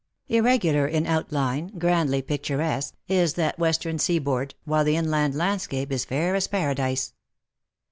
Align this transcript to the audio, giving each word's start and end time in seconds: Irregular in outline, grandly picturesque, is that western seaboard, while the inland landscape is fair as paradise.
Irregular 0.29 0.87
in 0.87 1.05
outline, 1.05 1.77
grandly 1.77 2.23
picturesque, 2.23 2.95
is 3.07 3.35
that 3.35 3.59
western 3.59 3.99
seaboard, 3.99 4.55
while 4.65 4.83
the 4.83 4.95
inland 4.95 5.35
landscape 5.35 5.91
is 5.91 6.05
fair 6.05 6.33
as 6.33 6.47
paradise. 6.47 7.13